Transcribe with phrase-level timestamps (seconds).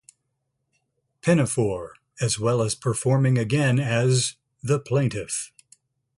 [1.21, 5.51] Pinafore, as well as performing again as The Plaintiff.